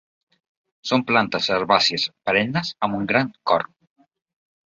[0.91, 3.73] Són plantes herbàcies perennes amb un gran corm.